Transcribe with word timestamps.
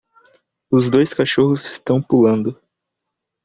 Os 0.71 0.89
dois 0.89 1.13
cachorros 1.13 1.63
estão 1.63 2.01
pulando. 2.01 2.59